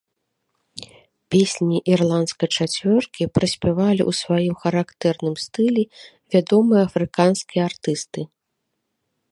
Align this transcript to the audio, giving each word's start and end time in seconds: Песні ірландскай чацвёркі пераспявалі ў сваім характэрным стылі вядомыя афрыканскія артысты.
Песні 1.33 1.77
ірландскай 1.93 2.49
чацвёркі 2.57 3.23
пераспявалі 3.35 4.01
ў 4.09 4.19
сваім 4.21 4.55
характэрным 4.65 5.35
стылі 5.45 5.83
вядомыя 6.37 6.81
афрыканскія 6.89 7.61
артысты. 7.73 8.21